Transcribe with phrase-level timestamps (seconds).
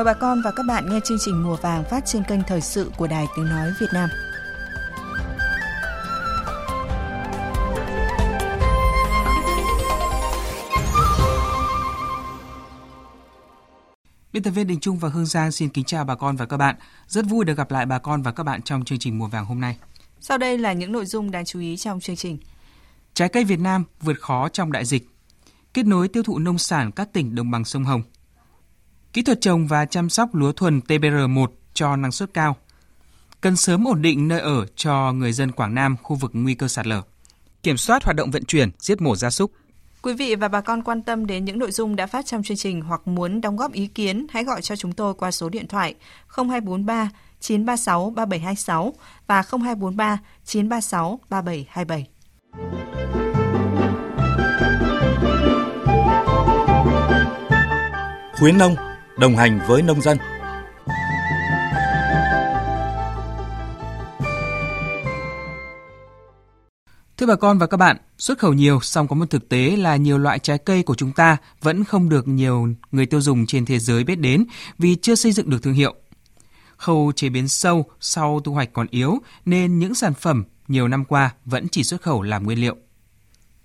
[0.00, 2.60] Mời bà con và các bạn nghe chương trình Mùa vàng phát trên kênh Thời
[2.60, 4.08] sự của Đài Tiếng Nói Việt Nam.
[14.32, 16.56] Biên tập viên Đình Trung và Hương Giang xin kính chào bà con và các
[16.56, 16.76] bạn.
[17.06, 19.44] Rất vui được gặp lại bà con và các bạn trong chương trình Mùa vàng
[19.44, 19.76] hôm nay.
[20.20, 22.38] Sau đây là những nội dung đáng chú ý trong chương trình.
[23.14, 25.08] Trái cây Việt Nam vượt khó trong đại dịch.
[25.74, 28.02] Kết nối tiêu thụ nông sản các tỉnh đồng bằng sông Hồng.
[29.12, 32.56] Kỹ thuật trồng và chăm sóc lúa thuần TBR1 cho năng suất cao.
[33.40, 36.68] Cần sớm ổn định nơi ở cho người dân Quảng Nam khu vực nguy cơ
[36.68, 37.02] sạt lở.
[37.62, 39.52] Kiểm soát hoạt động vận chuyển, giết mổ gia súc.
[40.02, 42.56] Quý vị và bà con quan tâm đến những nội dung đã phát trong chương
[42.56, 45.68] trình hoặc muốn đóng góp ý kiến, hãy gọi cho chúng tôi qua số điện
[45.68, 45.94] thoại
[46.36, 48.94] 0243 936 3726
[49.26, 52.08] và 0243 936 3727.
[58.38, 58.76] Khuyến nông,
[59.20, 60.18] đồng hành với nông dân.
[67.16, 69.96] Thưa bà con và các bạn, xuất khẩu nhiều, song có một thực tế là
[69.96, 73.64] nhiều loại trái cây của chúng ta vẫn không được nhiều người tiêu dùng trên
[73.64, 74.44] thế giới biết đến
[74.78, 75.94] vì chưa xây dựng được thương hiệu.
[76.76, 81.04] Khâu chế biến sâu sau thu hoạch còn yếu nên những sản phẩm nhiều năm
[81.04, 82.76] qua vẫn chỉ xuất khẩu làm nguyên liệu.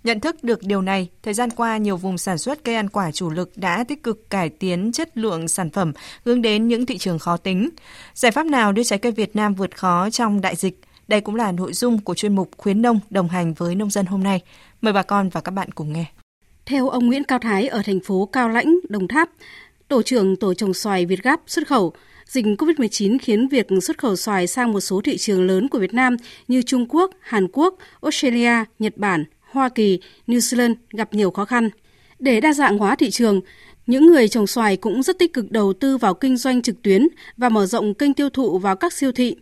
[0.05, 3.11] Nhận thức được điều này, thời gian qua nhiều vùng sản xuất cây ăn quả
[3.11, 5.93] chủ lực đã tích cực cải tiến chất lượng sản phẩm
[6.25, 7.69] hướng đến những thị trường khó tính.
[8.13, 10.81] Giải pháp nào đưa trái cây Việt Nam vượt khó trong đại dịch?
[11.07, 14.05] Đây cũng là nội dung của chuyên mục khuyến nông đồng hành với nông dân
[14.05, 14.41] hôm nay.
[14.81, 16.05] Mời bà con và các bạn cùng nghe.
[16.65, 19.29] Theo ông Nguyễn Cao Thái ở thành phố Cao Lãnh, Đồng Tháp,
[19.87, 21.93] tổ trưởng tổ trồng xoài Việt Gáp xuất khẩu,
[22.25, 25.93] dịch COVID-19 khiến việc xuất khẩu xoài sang một số thị trường lớn của Việt
[25.93, 29.25] Nam như Trung Quốc, Hàn Quốc, Australia, Nhật Bản,
[29.55, 31.69] Hoa Kỳ, New Zealand gặp nhiều khó khăn.
[32.19, 33.41] Để đa dạng hóa thị trường,
[33.87, 37.07] những người trồng xoài cũng rất tích cực đầu tư vào kinh doanh trực tuyến
[37.37, 39.35] và mở rộng kênh tiêu thụ vào các siêu thị.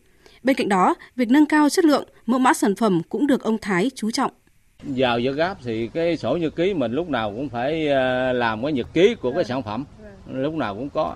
[0.44, 3.58] Bên cạnh đó, việc nâng cao chất lượng, mẫu mã sản phẩm cũng được ông
[3.62, 4.32] Thái chú trọng.
[4.84, 8.64] Vào giờ gáp thì cái sổ nhật ký mình lúc nào cũng phải ờ, làm
[8.64, 9.86] cái nhật ký của cái sản phẩm,
[10.34, 11.16] lúc nào cũng có.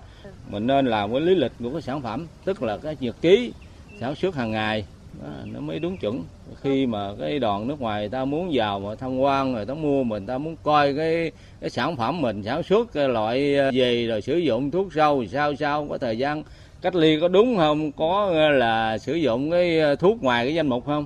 [0.50, 3.52] Mình nên làm cái lý lịch của cái sản phẩm, tức là cái nhật ký
[4.00, 4.86] sản xuất hàng ngày
[5.24, 6.24] À, nó mới đúng chuẩn
[6.62, 9.74] khi mà cái đoàn nước ngoài người ta muốn vào mà tham quan rồi, ta
[9.74, 13.72] mua mình ta muốn coi cái cái sản phẩm mình sản xuất cái loại à,
[13.72, 16.44] gì rồi sử dụng thuốc sâu sao sao có thời gian
[16.82, 20.70] cách ly có đúng không có à, là sử dụng cái thuốc ngoài cái danh
[20.70, 21.06] mục không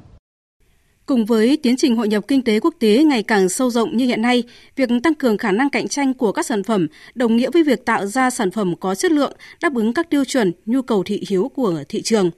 [1.05, 4.05] Cùng với tiến trình hội nhập kinh tế quốc tế ngày càng sâu rộng như
[4.05, 4.43] hiện nay,
[4.75, 7.85] việc tăng cường khả năng cạnh tranh của các sản phẩm đồng nghĩa với việc
[7.85, 11.23] tạo ra sản phẩm có chất lượng, đáp ứng các tiêu chuẩn, nhu cầu thị
[11.29, 12.31] hiếu của thị trường.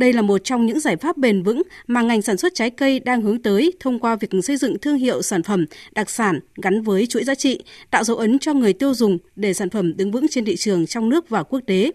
[0.00, 3.00] Đây là một trong những giải pháp bền vững mà ngành sản xuất trái cây
[3.00, 6.82] đang hướng tới thông qua việc xây dựng thương hiệu sản phẩm, đặc sản gắn
[6.82, 10.10] với chuỗi giá trị, tạo dấu ấn cho người tiêu dùng để sản phẩm đứng
[10.10, 11.92] vững trên thị trường trong nước và quốc tế.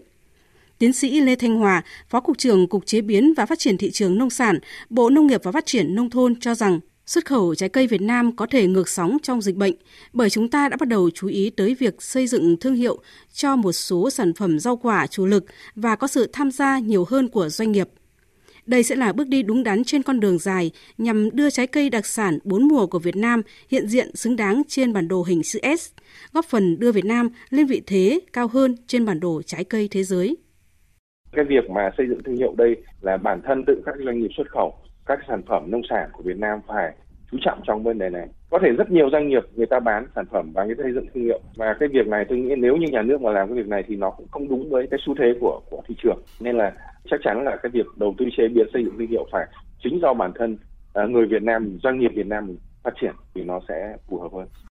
[0.78, 3.90] Tiến sĩ Lê Thanh Hòa, Phó Cục trưởng Cục Chế biến và Phát triển Thị
[3.90, 4.58] trường Nông sản,
[4.90, 8.00] Bộ Nông nghiệp và Phát triển Nông thôn cho rằng xuất khẩu trái cây Việt
[8.00, 9.74] Nam có thể ngược sóng trong dịch bệnh
[10.12, 12.98] bởi chúng ta đã bắt đầu chú ý tới việc xây dựng thương hiệu
[13.32, 15.44] cho một số sản phẩm rau quả chủ lực
[15.74, 17.88] và có sự tham gia nhiều hơn của doanh nghiệp.
[18.66, 21.90] Đây sẽ là bước đi đúng đắn trên con đường dài nhằm đưa trái cây
[21.90, 25.42] đặc sản bốn mùa của Việt Nam hiện diện xứng đáng trên bản đồ hình
[25.44, 25.90] chữ S,
[26.32, 29.88] góp phần đưa Việt Nam lên vị thế cao hơn trên bản đồ trái cây
[29.90, 30.36] thế giới.
[31.32, 34.30] Cái việc mà xây dựng thương hiệu đây là bản thân tự các doanh nghiệp
[34.36, 34.74] xuất khẩu
[35.06, 36.94] các sản phẩm nông sản của Việt Nam phải
[37.30, 38.28] chú trọng trong vấn đề này.
[38.50, 40.92] Có thể rất nhiều doanh nghiệp người ta bán sản phẩm và người ta xây
[40.92, 43.48] dựng thương hiệu và cái việc này tôi nghĩ nếu như nhà nước mà làm
[43.48, 45.94] cái việc này thì nó cũng không đúng với cái xu thế của của thị
[46.02, 46.18] trường.
[46.40, 46.72] Nên là
[47.10, 49.46] chắc chắn là cái việc đầu tư chế biến xây dựng thương hiệu phải
[49.82, 50.56] chính do bản thân
[50.94, 54.32] à, người Việt Nam, doanh nghiệp Việt Nam phát triển thì nó sẽ phù hợp
[54.32, 54.65] hơn.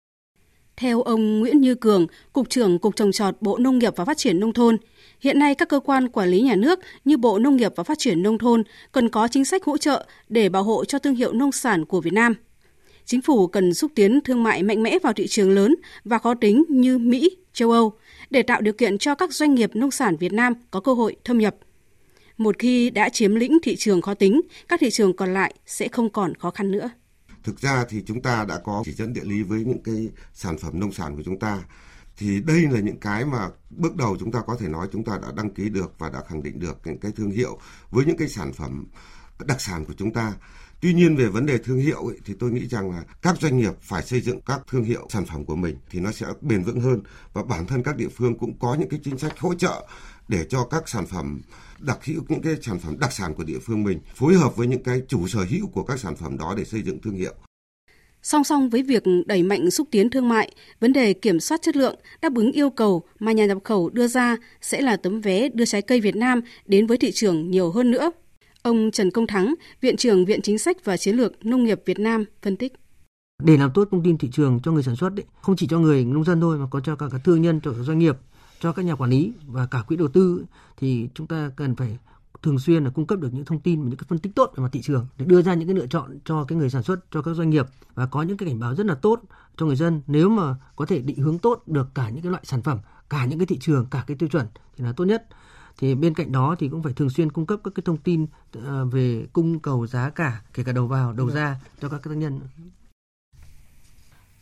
[0.77, 4.17] Theo ông Nguyễn Như Cường, Cục trưởng Cục Trồng trọt Bộ Nông nghiệp và Phát
[4.17, 4.77] triển Nông thôn,
[5.19, 7.99] hiện nay các cơ quan quản lý nhà nước như Bộ Nông nghiệp và Phát
[7.99, 11.33] triển Nông thôn cần có chính sách hỗ trợ để bảo hộ cho thương hiệu
[11.33, 12.33] nông sản của Việt Nam.
[13.05, 16.33] Chính phủ cần xúc tiến thương mại mạnh mẽ vào thị trường lớn và khó
[16.33, 17.93] tính như Mỹ, châu Âu
[18.29, 21.15] để tạo điều kiện cho các doanh nghiệp nông sản Việt Nam có cơ hội
[21.23, 21.55] thâm nhập.
[22.37, 25.87] Một khi đã chiếm lĩnh thị trường khó tính, các thị trường còn lại sẽ
[25.87, 26.89] không còn khó khăn nữa.
[27.43, 30.57] Thực ra thì chúng ta đã có chỉ dẫn địa lý với những cái sản
[30.57, 31.63] phẩm nông sản của chúng ta.
[32.17, 35.19] Thì đây là những cái mà bước đầu chúng ta có thể nói chúng ta
[35.21, 37.59] đã đăng ký được và đã khẳng định được những cái thương hiệu
[37.89, 38.85] với những cái sản phẩm
[39.39, 40.33] đặc sản của chúng ta.
[40.81, 43.57] Tuy nhiên về vấn đề thương hiệu ấy, thì tôi nghĩ rằng là các doanh
[43.57, 46.63] nghiệp phải xây dựng các thương hiệu sản phẩm của mình thì nó sẽ bền
[46.63, 47.01] vững hơn
[47.33, 49.87] và bản thân các địa phương cũng có những cái chính sách hỗ trợ
[50.27, 51.41] để cho các sản phẩm
[51.83, 54.67] đặc hữu những cái sản phẩm đặc sản của địa phương mình phối hợp với
[54.67, 57.33] những cái chủ sở hữu của các sản phẩm đó để xây dựng thương hiệu.
[58.21, 61.75] Song song với việc đẩy mạnh xúc tiến thương mại, vấn đề kiểm soát chất
[61.75, 65.49] lượng đáp ứng yêu cầu mà nhà nhập khẩu đưa ra sẽ là tấm vé
[65.49, 68.11] đưa trái cây Việt Nam đến với thị trường nhiều hơn nữa.
[68.61, 71.99] Ông Trần Công Thắng, Viện trưởng Viện Chính sách và Chiến lược Nông nghiệp Việt
[71.99, 72.73] Nam phân tích.
[73.43, 75.79] Để làm tốt thông tin thị trường cho người sản xuất, ấy, không chỉ cho
[75.79, 78.15] người nông dân thôi mà có cho cả các thương nhân, cho các doanh nghiệp,
[78.63, 80.45] cho các nhà quản lý và cả quỹ đầu tư
[80.77, 81.97] thì chúng ta cần phải
[82.41, 84.51] thường xuyên là cung cấp được những thông tin và những cái phân tích tốt
[84.55, 86.83] về mặt thị trường để đưa ra những cái lựa chọn cho cái người sản
[86.83, 87.65] xuất cho các doanh nghiệp
[87.95, 89.21] và có những cái cảnh báo rất là tốt
[89.57, 90.01] cho người dân.
[90.07, 92.79] Nếu mà có thể định hướng tốt được cả những cái loại sản phẩm
[93.09, 95.27] cả những cái thị trường cả cái tiêu chuẩn thì là tốt nhất.
[95.77, 98.25] Thì bên cạnh đó thì cũng phải thường xuyên cung cấp các cái thông tin
[98.53, 102.19] ờ, về cung cầu giá cả kể cả đầu vào đầu ra cho các thương
[102.19, 102.39] nhân.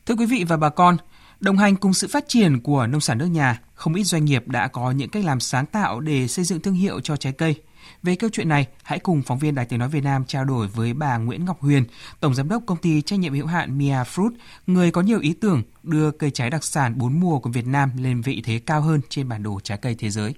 [0.05, 0.97] Thưa quý vị và bà con,
[1.41, 4.47] đồng hành cùng sự phát triển của nông sản nước nhà, không ít doanh nghiệp
[4.47, 7.55] đã có những cách làm sáng tạo để xây dựng thương hiệu cho trái cây.
[8.03, 10.67] Về câu chuyện này, hãy cùng phóng viên Đài Tiếng Nói Việt Nam trao đổi
[10.67, 11.85] với bà Nguyễn Ngọc Huyền,
[12.19, 14.31] Tổng Giám đốc Công ty trách nhiệm hữu hạn Mia Fruit,
[14.67, 17.91] người có nhiều ý tưởng đưa cây trái đặc sản bốn mùa của Việt Nam
[17.97, 20.33] lên vị thế cao hơn trên bản đồ trái cây thế giới.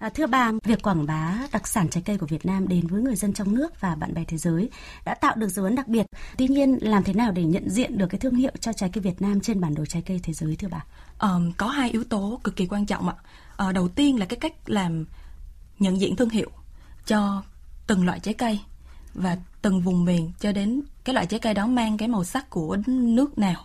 [0.00, 3.02] À, thưa bà, việc quảng bá đặc sản trái cây của Việt Nam đến với
[3.02, 4.70] người dân trong nước và bạn bè thế giới
[5.04, 6.06] đã tạo được dấu ấn đặc biệt.
[6.38, 9.02] Tuy nhiên, làm thế nào để nhận diện được cái thương hiệu cho trái cây
[9.02, 10.84] Việt Nam trên bản đồ trái cây thế giới thưa bà?
[11.20, 13.14] Um, có hai yếu tố cực kỳ quan trọng ạ.
[13.68, 15.04] Uh, đầu tiên là cái cách làm
[15.78, 16.50] nhận diện thương hiệu
[17.06, 17.42] cho
[17.86, 18.60] từng loại trái cây
[19.14, 22.50] và từng vùng miền cho đến cái loại trái cây đó mang cái màu sắc
[22.50, 23.64] của nước nào.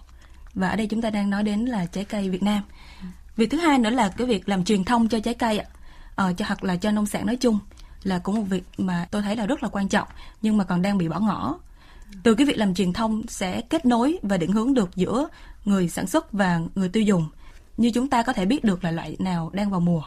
[0.53, 2.63] Và ở đây chúng ta đang nói đến là trái cây Việt Nam.
[3.35, 5.65] Việc thứ hai nữa là cái việc làm truyền thông cho trái cây ạ
[6.21, 7.59] uh, cho hoặc là cho nông sản nói chung
[8.03, 10.07] là cũng một việc mà tôi thấy là rất là quan trọng
[10.41, 11.59] nhưng mà còn đang bị bỏ ngỏ.
[12.23, 15.27] Từ cái việc làm truyền thông sẽ kết nối và định hướng được giữa
[15.65, 17.27] người sản xuất và người tiêu dùng.
[17.77, 20.03] Như chúng ta có thể biết được là loại nào đang vào mùa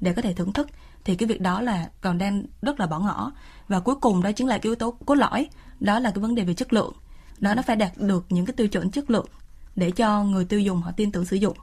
[0.00, 0.68] để có thể thưởng thức
[1.04, 3.32] thì cái việc đó là còn đang rất là bỏ ngỏ.
[3.68, 5.48] Và cuối cùng đó chính là cái yếu tố cốt lõi
[5.80, 6.92] đó là cái vấn đề về chất lượng.
[7.38, 9.26] Đó nó phải đạt được những cái tiêu chuẩn chất lượng
[9.76, 11.56] để cho người tiêu dùng họ tin tưởng sử dụng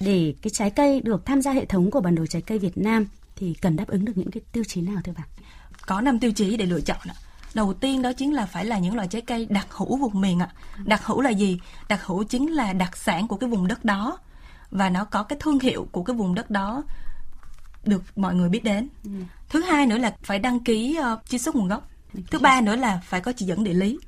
[0.00, 2.78] để cái trái cây được tham gia hệ thống của bản đồ trái cây Việt
[2.78, 3.06] Nam
[3.36, 5.24] thì cần đáp ứng được những cái tiêu chí nào thưa bà?
[5.86, 7.14] Có 5 tiêu chí để lựa chọn ạ.
[7.54, 10.38] Đầu tiên đó chính là phải là những loại trái cây đặc hữu vùng miền
[10.38, 10.48] ạ.
[10.84, 11.58] Đặc hữu là gì?
[11.88, 14.18] Đặc hữu chính là đặc sản của cái vùng đất đó
[14.70, 16.82] và nó có cái thương hiệu của cái vùng đất đó
[17.84, 18.88] được mọi người biết đến.
[19.04, 19.10] Ừ.
[19.48, 21.88] Thứ hai nữa là phải đăng ký uh, truy xuất nguồn gốc.
[22.30, 23.98] Thứ ba nữa là phải có chỉ dẫn địa lý.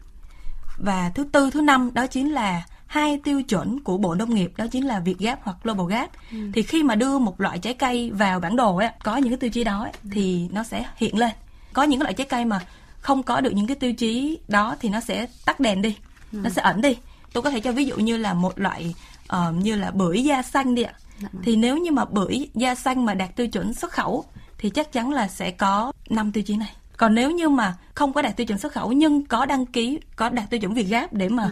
[0.78, 4.52] Và thứ tư, thứ năm đó chính là hai tiêu chuẩn của Bộ Nông nghiệp
[4.56, 6.10] đó chính là Việt Gap hoặc Global Gap.
[6.31, 6.38] Ừ.
[6.54, 9.38] Thì khi mà đưa một loại trái cây vào bản đồ ấy, có những cái
[9.38, 10.10] tiêu chí đó ấy, ừ.
[10.12, 11.31] thì nó sẽ hiện lên.
[11.72, 12.60] Có những loại trái cây mà
[12.98, 15.96] không có được những cái tiêu chí đó thì nó sẽ tắt đèn đi,
[16.32, 16.38] ừ.
[16.42, 16.96] nó sẽ ẩn đi.
[17.32, 18.94] Tôi có thể cho ví dụ như là một loại
[19.32, 20.92] uh, như là bưởi da xanh đi ạ.
[21.20, 21.42] Dạ vâng.
[21.44, 24.25] Thì nếu như mà bưởi da xanh mà đạt tiêu chuẩn xuất khẩu
[24.58, 26.72] thì chắc chắn là sẽ có năm tiêu chí này.
[26.96, 29.98] Còn nếu như mà không có đạt tiêu chuẩn xuất khẩu nhưng có đăng ký
[30.16, 31.50] có đạt tiêu chuẩn Việt Gap để mà ừ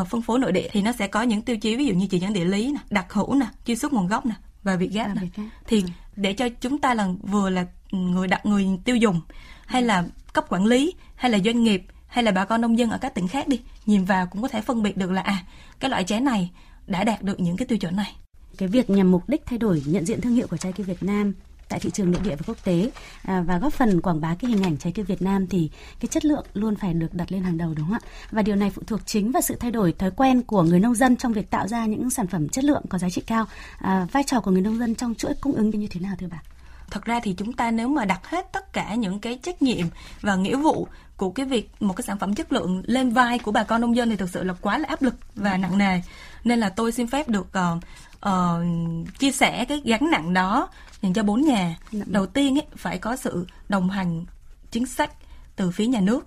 [0.00, 2.06] uh, phân phối nội địa thì nó sẽ có những tiêu chí ví dụ như
[2.06, 4.92] chỉ dẫn địa lý nè, đặc hữu nè, truy xuất nguồn gốc nè và việt
[4.92, 5.44] gáp nè.
[5.66, 5.88] Thì ừ.
[6.16, 9.20] để cho chúng ta là vừa là người đặt người tiêu dùng
[9.66, 12.90] hay là cấp quản lý hay là doanh nghiệp hay là bà con nông dân
[12.90, 15.44] ở các tỉnh khác đi nhìn vào cũng có thể phân biệt được là à
[15.80, 16.50] cái loại trái này
[16.86, 18.16] đã đạt được những cái tiêu chuẩn này
[18.58, 21.02] cái việc nhằm mục đích thay đổi nhận diện thương hiệu của trái cây Việt
[21.02, 21.34] Nam
[21.72, 22.90] tại thị trường nội địa và quốc tế
[23.22, 25.70] à, và góp phần quảng bá cái hình ảnh trái cây Việt Nam thì
[26.00, 28.08] cái chất lượng luôn phải được đặt lên hàng đầu đúng không ạ?
[28.30, 30.94] Và điều này phụ thuộc chính vào sự thay đổi thói quen của người nông
[30.94, 33.44] dân trong việc tạo ra những sản phẩm chất lượng có giá trị cao.
[33.78, 36.26] À, vai trò của người nông dân trong chuỗi cung ứng như thế nào thưa
[36.30, 36.42] bà?
[36.90, 39.86] thật ra thì chúng ta nếu mà đặt hết tất cả những cái trách nhiệm
[40.20, 43.52] và nghĩa vụ của cái việc một cái sản phẩm chất lượng lên vai của
[43.52, 46.00] bà con nông dân thì thực sự là quá là áp lực và nặng nề
[46.44, 47.82] nên là tôi xin phép được uh,
[48.28, 50.68] uh, chia sẻ cái gánh nặng đó
[51.02, 51.78] dành cho bốn nhà.
[51.92, 54.24] Đầu tiên ấy, phải có sự đồng hành
[54.70, 55.12] chính sách
[55.56, 56.26] từ phía nhà nước.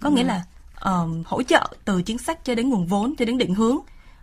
[0.00, 0.28] Có nghĩa dạ.
[0.28, 0.44] là
[1.02, 3.78] uh, hỗ trợ từ chính sách cho đến nguồn vốn cho đến định hướng.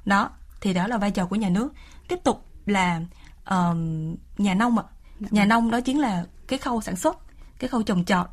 [0.06, 0.30] Đó
[0.62, 1.74] thì đó là vai trò của nhà nước.
[2.08, 3.02] Tiếp tục là
[3.54, 3.78] uh,
[4.38, 4.84] nhà nông ạ.
[5.20, 5.28] Dạ.
[5.32, 7.18] nhà nông đó chính là cái khâu sản xuất
[7.60, 8.28] cái khâu trồng trọt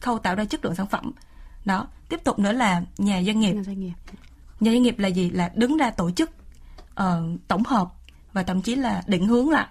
[0.00, 1.12] khâu tạo ra chất lượng sản phẩm.
[1.64, 3.52] Đó tiếp tục nữa là nhà doanh nghiệp.
[3.52, 3.92] Nhà doanh nghiệp,
[4.60, 5.30] nhà doanh nghiệp là gì?
[5.30, 6.30] Là đứng ra tổ chức
[7.00, 7.88] uh, tổng hợp
[8.32, 9.66] và thậm chí là định hướng lại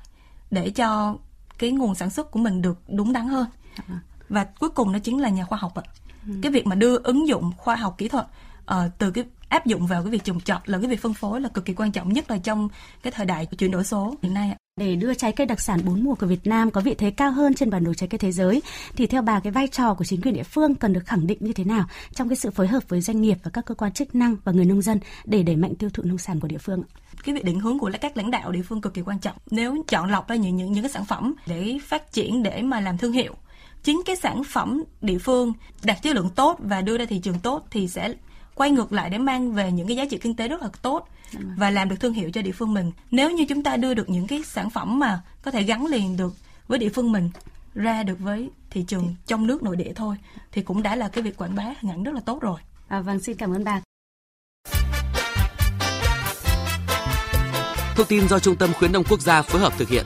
[0.52, 1.18] để cho
[1.58, 3.46] cái nguồn sản xuất của mình được đúng đắn hơn
[3.88, 4.00] à.
[4.30, 5.84] và cuối cùng nó chính là nhà khoa học ạ
[6.28, 6.34] ừ.
[6.42, 8.26] cái việc mà đưa ứng dụng khoa học kỹ thuật
[8.72, 11.42] uh, từ cái áp dụng vào cái việc trồng trọt là cái việc phân phối
[11.42, 12.70] là cực kỳ quan trọng nhất là trong
[13.04, 15.60] cái thời đại của chuyển đổi số hiện nay ạ để đưa trái cây đặc
[15.60, 18.10] sản bốn mùa của Việt Nam có vị thế cao hơn trên bản đồ trái
[18.10, 18.62] cây thế giới,
[18.96, 21.38] thì theo bà, cái vai trò của chính quyền địa phương cần được khẳng định
[21.42, 21.86] như thế nào
[22.16, 24.52] trong cái sự phối hợp với doanh nghiệp và các cơ quan chức năng và
[24.52, 26.84] người nông dân để đẩy mạnh tiêu thụ nông sản của địa phương
[27.24, 29.36] cái việc định hướng của các lãnh đạo địa phương cực kỳ quan trọng.
[29.52, 32.80] Nếu chọn lọc ra những những những cái sản phẩm để phát triển, để mà
[32.80, 33.36] làm thương hiệu,
[33.84, 37.40] chính cái sản phẩm địa phương đạt chất lượng tốt và đưa ra thị trường
[37.40, 38.14] tốt thì sẽ
[38.56, 41.08] quay ngược lại để mang về những cái giá trị kinh tế rất là tốt
[41.58, 44.10] và làm được thương hiệu cho địa phương mình nếu như chúng ta đưa được
[44.10, 46.34] những cái sản phẩm mà có thể gắn liền được
[46.68, 47.30] với địa phương mình
[47.76, 50.16] ra được với thị trường trong nước nội địa thôi
[50.52, 52.60] thì cũng đã là cái việc quảng bá hình ảnh rất là tốt rồi.
[52.88, 53.82] À, vâng, xin cảm ơn bà.
[57.96, 60.06] Thông tin do Trung tâm Khuyến nông Quốc gia phối hợp thực hiện.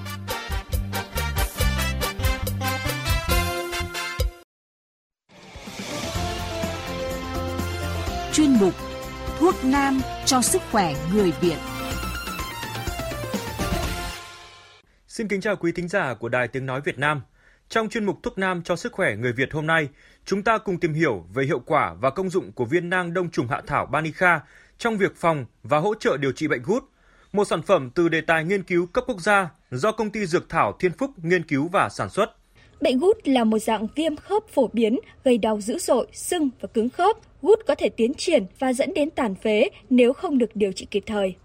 [8.33, 8.84] Chuyên mục
[9.45, 11.57] Thuốc nam cho sức khỏe người Việt.
[15.07, 17.21] Xin kính chào quý thính giả của Đài Tiếng Nói Việt Nam.
[17.69, 19.89] Trong chuyên mục Thuốc Nam cho sức khỏe người Việt hôm nay,
[20.25, 23.31] chúng ta cùng tìm hiểu về hiệu quả và công dụng của viên nang đông
[23.31, 24.41] trùng hạ thảo Banica
[24.77, 26.83] trong việc phòng và hỗ trợ điều trị bệnh gút,
[27.33, 30.49] một sản phẩm từ đề tài nghiên cứu cấp quốc gia do công ty Dược
[30.49, 32.35] thảo Thiên Phúc nghiên cứu và sản xuất.
[32.85, 36.67] Bệnh gút là một dạng viêm khớp phổ biến, gây đau dữ dội, sưng và
[36.67, 37.17] cứng khớp.
[37.41, 40.87] Gút có thể tiến triển và dẫn đến tàn phế nếu không được điều trị
[40.91, 41.35] kịp thời.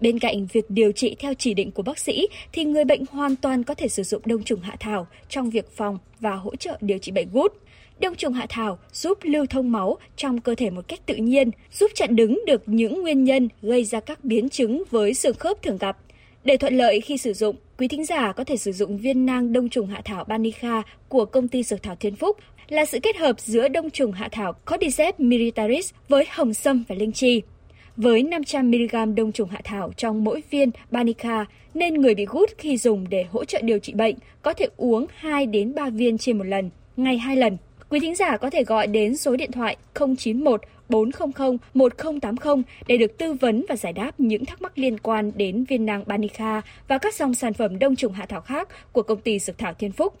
[0.00, 3.36] Bên cạnh việc điều trị theo chỉ định của bác sĩ thì người bệnh hoàn
[3.36, 6.78] toàn có thể sử dụng đông trùng hạ thảo trong việc phòng và hỗ trợ
[6.80, 7.52] điều trị bệnh gút.
[8.00, 11.50] Đông trùng hạ thảo giúp lưu thông máu trong cơ thể một cách tự nhiên,
[11.72, 15.62] giúp chặn đứng được những nguyên nhân gây ra các biến chứng với xương khớp
[15.62, 15.98] thường gặp.
[16.44, 19.52] Để thuận lợi khi sử dụng, quý thính giả có thể sử dụng viên nang
[19.52, 22.36] đông trùng hạ thảo Banica của công ty Dược thảo Thiên Phúc
[22.68, 26.94] là sự kết hợp giữa đông trùng hạ thảo Cordyceps militaris với hồng sâm và
[26.94, 27.42] linh chi.
[27.96, 32.76] Với 500mg đông trùng hạ thảo trong mỗi viên Banica nên người bị gút khi
[32.76, 36.38] dùng để hỗ trợ điều trị bệnh có thể uống 2 đến 3 viên trên
[36.38, 37.56] một lần, ngày 2 lần.
[37.88, 39.76] Quý thính giả có thể gọi đến số điện thoại
[40.18, 41.30] 091 400
[41.74, 45.86] 1080 để được tư vấn và giải đáp những thắc mắc liên quan đến viên
[45.86, 49.38] nang Banica và các dòng sản phẩm đông trùng hạ thảo khác của công ty
[49.38, 50.14] Dược thảo Thiên Phúc.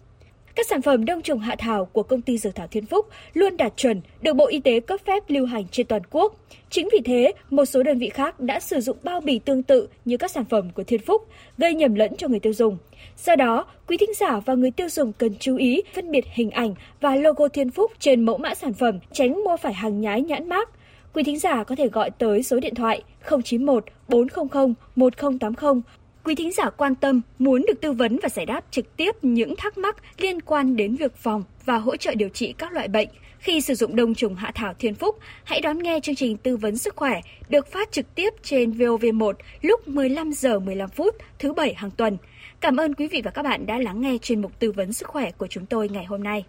[0.54, 3.56] Các sản phẩm đông trùng hạ thảo của công ty Dược thảo Thiên Phúc luôn
[3.56, 6.34] đạt chuẩn, được Bộ Y tế cấp phép lưu hành trên toàn quốc.
[6.70, 9.88] Chính vì thế, một số đơn vị khác đã sử dụng bao bì tương tự
[10.04, 12.78] như các sản phẩm của Thiên Phúc, gây nhầm lẫn cho người tiêu dùng.
[13.24, 16.50] Do đó, quý thính giả và người tiêu dùng cần chú ý phân biệt hình
[16.50, 20.22] ảnh và logo Thiên Phúc trên mẫu mã sản phẩm, tránh mua phải hàng nhái
[20.22, 20.68] nhãn mác.
[21.14, 23.02] Quý thính giả có thể gọi tới số điện thoại
[23.44, 25.82] 091 400 1080
[26.24, 29.56] Quý thính giả quan tâm muốn được tư vấn và giải đáp trực tiếp những
[29.56, 33.08] thắc mắc liên quan đến việc phòng và hỗ trợ điều trị các loại bệnh.
[33.38, 36.56] Khi sử dụng đông trùng hạ thảo Thiên Phúc, hãy đón nghe chương trình tư
[36.56, 39.32] vấn sức khỏe được phát trực tiếp trên VOV1
[39.62, 42.16] lúc 15 giờ 15 phút thứ bảy hàng tuần.
[42.60, 45.08] Cảm ơn quý vị và các bạn đã lắng nghe chuyên mục tư vấn sức
[45.08, 46.44] khỏe của chúng tôi ngày hôm nay.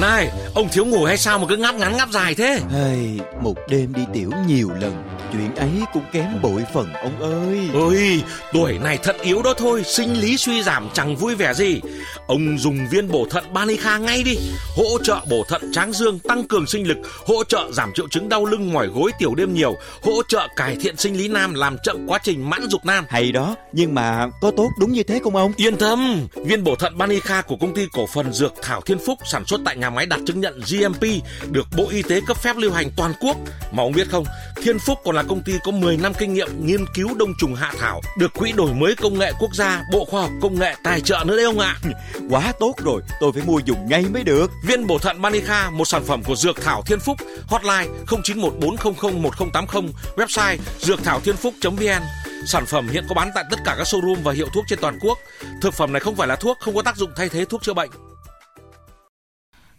[0.00, 2.60] Này, ông thiếu ngủ hay sao mà cứ ngáp ngắn ngáp dài thế?
[2.70, 7.68] Hey, một đêm đi tiểu nhiều lần, chuyện ấy cũng kém bội phần ông ơi.
[7.74, 8.22] Ôi,
[8.52, 11.80] tuổi này thận yếu đó thôi, sinh lý suy giảm chẳng vui vẻ gì.
[12.26, 14.36] Ông dùng viên bổ thận Banica ngay đi,
[14.76, 16.96] hỗ trợ bổ thận tráng dương, tăng cường sinh lực,
[17.26, 20.76] hỗ trợ giảm triệu chứng đau lưng mỏi gối tiểu đêm nhiều, hỗ trợ cải
[20.80, 23.04] thiện sinh lý nam, làm chậm quá trình mãn dục nam.
[23.08, 25.52] Hay đó, nhưng mà có tốt đúng như thế không ông?
[25.56, 29.18] Yên tâm, viên bổ thận Banica của công ty cổ phần Dược Thảo Thiên Phúc
[29.24, 31.02] sản xuất tại nhà máy đạt chứng nhận GMP
[31.50, 33.36] được Bộ Y tế cấp phép lưu hành toàn quốc.
[33.72, 34.24] Mà ông biết không,
[34.62, 37.54] Thiên Phúc còn là công ty có 10 năm kinh nghiệm nghiên cứu đông trùng
[37.54, 40.74] hạ thảo, được Quỹ đổi mới công nghệ quốc gia, Bộ Khoa học Công nghệ
[40.84, 41.76] tài trợ nữa đấy ông ạ.
[42.30, 44.50] Quá tốt rồi, tôi phải mua dùng ngay mới được.
[44.66, 50.56] Viên bổ thận Manica, một sản phẩm của Dược Thảo Thiên Phúc, hotline 0914001080, website
[50.78, 52.02] dược thảo thiên phúc.vn.
[52.46, 54.98] Sản phẩm hiện có bán tại tất cả các showroom và hiệu thuốc trên toàn
[55.00, 55.18] quốc.
[55.62, 57.74] Thực phẩm này không phải là thuốc, không có tác dụng thay thế thuốc chữa
[57.74, 57.90] bệnh.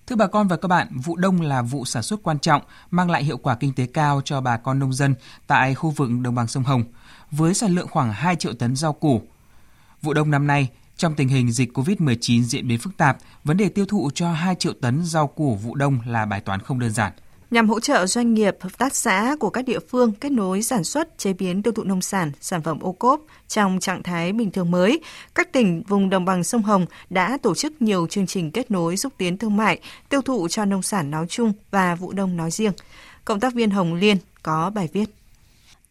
[0.08, 2.62] Thưa bà con và các bạn, vụ đông là vụ sản xuất quan trọng,
[2.92, 5.16] mang lại hiệu quả kinh tế cao cho bà con nông dân
[5.48, 6.84] tại khu vực đồng bằng sông Hồng,
[7.32, 9.22] với sản lượng khoảng 2 triệu tấn rau củ.
[10.02, 13.70] Vụ đông năm nay, trong tình hình dịch COVID-19 diễn biến phức tạp, vấn đề
[13.70, 16.92] tiêu thụ cho 2 triệu tấn rau củ vụ đông là bài toán không đơn
[16.92, 17.12] giản
[17.52, 20.84] nhằm hỗ trợ doanh nghiệp, hợp tác xã của các địa phương kết nối sản
[20.84, 24.52] xuất, chế biến tiêu thụ nông sản, sản phẩm ô cốp trong trạng thái bình
[24.52, 25.00] thường mới.
[25.36, 28.98] Các tỉnh vùng đồng bằng sông Hồng đã tổ chức nhiều chương trình kết nối
[28.98, 32.52] xúc tiến thương mại, tiêu thụ cho nông sản nói chung và vụ đông nói
[32.52, 32.72] riêng.
[33.26, 35.10] Cộng tác viên Hồng Liên có bài viết.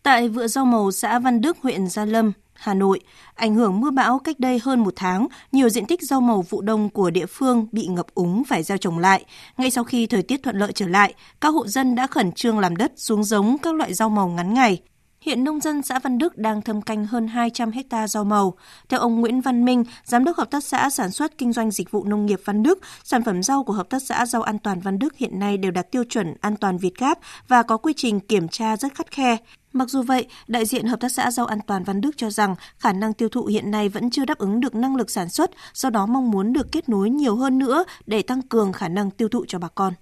[0.02, 3.00] Tại vựa rau màu xã Văn Đức, huyện Gia Lâm, Hà Nội,
[3.34, 6.60] ảnh hưởng mưa bão cách đây hơn một tháng, nhiều diện tích rau màu vụ
[6.60, 9.24] đông của địa phương bị ngập úng phải gieo trồng lại.
[9.56, 12.58] Ngay sau khi thời tiết thuận lợi trở lại, các hộ dân đã khẩn trương
[12.58, 14.80] làm đất xuống giống các loại rau màu ngắn ngày.
[15.26, 18.54] Hiện nông dân xã Văn Đức đang thâm canh hơn 200 hecta rau màu.
[18.88, 21.90] Theo ông Nguyễn Văn Minh, giám đốc hợp tác xã sản xuất kinh doanh dịch
[21.90, 24.80] vụ nông nghiệp Văn Đức, sản phẩm rau của hợp tác xã rau an toàn
[24.80, 27.18] Văn Đức hiện nay đều đạt tiêu chuẩn an toàn Việt Gáp
[27.48, 29.36] và có quy trình kiểm tra rất khắt khe.
[29.72, 32.54] Mặc dù vậy, đại diện Hợp tác xã Rau An toàn Văn Đức cho rằng
[32.78, 35.50] khả năng tiêu thụ hiện nay vẫn chưa đáp ứng được năng lực sản xuất,
[35.74, 39.10] do đó mong muốn được kết nối nhiều hơn nữa để tăng cường khả năng
[39.10, 39.92] tiêu thụ cho bà con.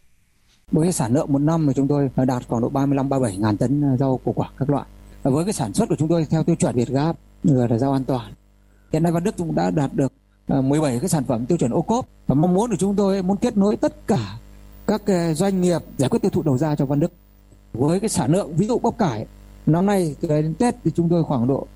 [0.72, 3.96] Với sản lượng một năm mà chúng tôi đạt khoảng độ 35 37 ngàn tấn
[3.98, 4.84] rau củ quả các loại.
[5.30, 7.92] Với cái sản xuất của chúng tôi theo tiêu chuẩn Việt gáp người là rau
[7.92, 8.32] an toàn.
[8.92, 10.12] Hiện nay Văn Đức cũng đã đạt được
[10.46, 13.22] à, 17 cái sản phẩm tiêu chuẩn ô cốp và mong muốn của chúng tôi
[13.22, 14.38] muốn kết nối tất cả
[14.86, 17.12] các à, doanh nghiệp giải quyết tiêu thụ đầu ra cho Văn Đức.
[17.72, 19.26] Với cái sản lượng ví dụ bắp cải
[19.66, 21.66] năm nay đến Tết thì chúng tôi khoảng độ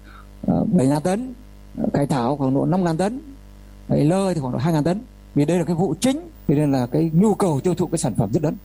[0.48, 1.34] à, 7 ngàn tấn,
[1.92, 3.20] cải thảo khoảng độ 5 ngàn tấn,
[3.88, 5.00] lơ thì khoảng độ 2 ngàn tấn.
[5.34, 7.98] Vì đây là cái vụ chính, vì nên là cái nhu cầu tiêu thụ cái
[7.98, 8.56] sản phẩm rất lớn.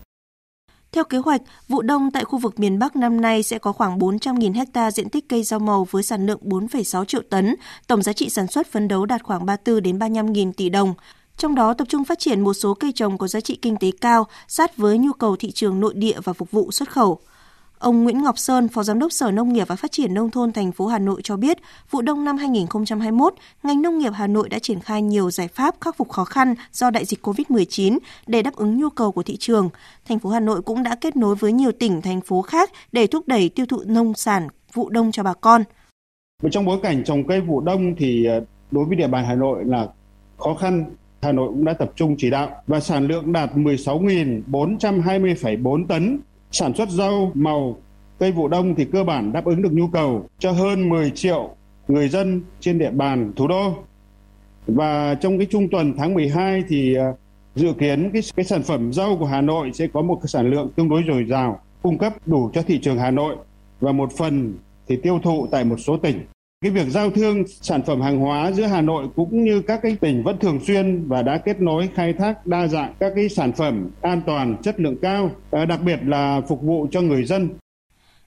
[0.94, 4.00] Theo kế hoạch, vụ đông tại khu vực miền Bắc năm nay sẽ có khoảng
[4.00, 7.56] 400.000 ha diện tích cây rau màu với sản lượng 4,6 triệu tấn,
[7.88, 10.94] tổng giá trị sản xuất phấn đấu đạt khoảng 34 đến 35.000 tỷ đồng.
[11.38, 13.92] Trong đó tập trung phát triển một số cây trồng có giá trị kinh tế
[14.02, 17.20] cao, sát với nhu cầu thị trường nội địa và phục vụ xuất khẩu.
[17.84, 20.52] Ông Nguyễn Ngọc Sơn, Phó Giám đốc Sở Nông nghiệp và Phát triển Nông thôn
[20.52, 21.58] thành phố Hà Nội cho biết,
[21.92, 25.76] vụ đông năm 2021, ngành nông nghiệp Hà Nội đã triển khai nhiều giải pháp
[25.82, 27.98] khắc phục khó khăn do đại dịch COVID-19
[28.28, 29.70] để đáp ứng nhu cầu của thị trường.
[30.06, 33.08] Thành phố Hà Nội cũng đã kết nối với nhiều tỉnh, thành phố khác để
[33.08, 35.64] thúc đẩy tiêu thụ nông sản vụ đông cho bà con.
[36.52, 38.40] Trong bối cảnh trồng cây vụ đông thì à,
[38.72, 39.88] đối với địa bàn Hà Nội là
[40.38, 40.86] khó khăn
[41.22, 46.20] Hà Nội cũng đã tập trung chỉ đạo và sản lượng đạt 16.420,4 tấn
[46.54, 47.78] Sản xuất rau, màu,
[48.20, 51.50] cây vụ đông thì cơ bản đáp ứng được nhu cầu cho hơn 10 triệu
[51.88, 53.74] người dân trên địa bàn thủ đô.
[54.68, 57.14] Và trong cái trung tuần tháng 12 thì à,
[57.56, 60.50] dự kiến cái, cái sản phẩm rau của Hà Nội sẽ có một cái sản
[60.50, 63.36] lượng tương đối dồi dào, cung cấp đủ cho thị trường Hà Nội
[63.80, 64.54] và một phần
[64.88, 66.20] thì tiêu thụ tại một số tỉnh.
[66.64, 69.98] Cái việc giao thương sản phẩm hàng hóa giữa Hà Nội cũng như các cái
[70.02, 73.52] tỉnh vẫn thường xuyên và đã kết nối khai thác đa dạng các cái sản
[73.54, 77.50] phẩm an toàn, chất lượng cao, à, đặc biệt là phục vụ cho người dân.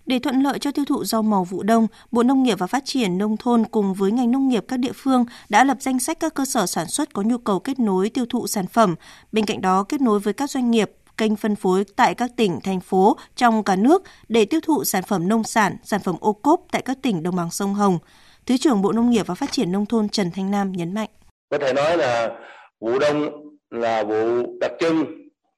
[0.07, 2.83] Để thuận lợi cho tiêu thụ rau màu vụ đông, Bộ Nông nghiệp và Phát
[2.85, 6.21] triển Nông thôn cùng với ngành nông nghiệp các địa phương đã lập danh sách
[6.21, 8.95] các cơ sở sản xuất có nhu cầu kết nối tiêu thụ sản phẩm.
[9.33, 12.59] Bên cạnh đó, kết nối với các doanh nghiệp, kênh phân phối tại các tỉnh,
[12.63, 16.33] thành phố trong cả nước để tiêu thụ sản phẩm nông sản, sản phẩm ô
[16.33, 17.99] cốp tại các tỉnh đồng bằng sông Hồng.
[18.47, 21.09] Thứ trưởng Bộ Nông nghiệp và Phát triển Nông thôn Trần Thanh Nam nhấn mạnh.
[21.51, 22.39] Có thể nói là
[22.81, 23.31] vụ đông
[23.71, 25.05] là vụ đặc trưng,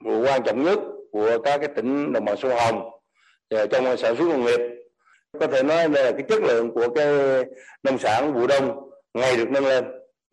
[0.05, 0.79] vụ quan trọng nhất
[1.13, 2.91] của các cái tỉnh đồng bằng sông Hồng
[3.51, 4.61] trong sản xuất nông nghiệp.
[5.41, 7.07] Có thể nói là cái chất lượng của cái
[7.83, 9.85] nông sản vụ đông ngày được nâng lên.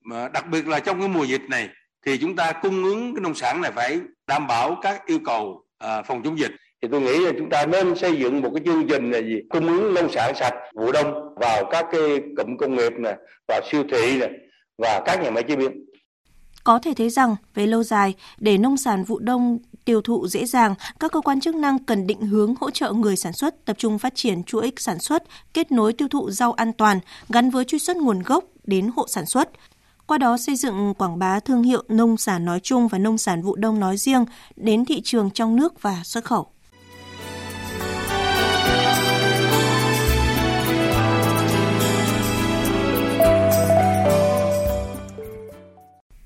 [0.03, 1.69] Mà đặc biệt là trong cái mùa dịch này
[2.05, 5.61] thì chúng ta cung ứng cái nông sản này phải đảm bảo các yêu cầu
[5.77, 6.51] à, phòng chống dịch
[6.85, 9.41] thì tôi nghĩ là chúng ta nên xây dựng một cái chương trình là gì
[9.49, 13.15] cung ứng nông sản sạch vụ đông vào các cái cụm công nghiệp này
[13.47, 14.29] vào siêu thị này
[14.77, 15.85] và các nhà máy chế biến
[16.63, 20.45] có thể thấy rằng về lâu dài để nông sản vụ đông tiêu thụ dễ
[20.45, 23.77] dàng, các cơ quan chức năng cần định hướng hỗ trợ người sản xuất tập
[23.77, 27.65] trung phát triển chuỗi sản xuất, kết nối tiêu thụ rau an toàn gắn với
[27.65, 29.49] truy xuất nguồn gốc đến hộ sản xuất.
[30.07, 33.41] Qua đó xây dựng quảng bá thương hiệu nông sản nói chung và nông sản
[33.41, 36.54] vụ đông nói riêng đến thị trường trong nước và xuất khẩu.